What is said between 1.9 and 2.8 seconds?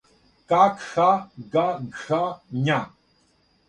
гха ња